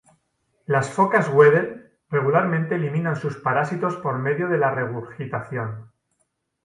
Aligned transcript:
Las 0.65 0.89
focas 0.89 1.29
Weddell 1.29 1.91
regularmente 2.09 2.73
eliminan 2.73 3.15
sus 3.15 3.37
parásitos 3.37 3.97
por 3.97 4.17
medio 4.17 4.47
de 4.49 4.57
la 4.57 4.71
regurgitación. 4.71 5.91